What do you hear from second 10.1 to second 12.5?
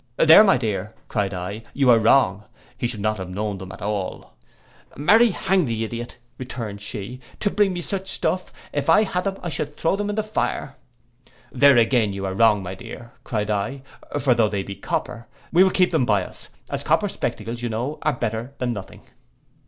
the fire.' 'There again you are